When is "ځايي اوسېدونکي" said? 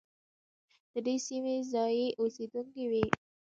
1.71-2.83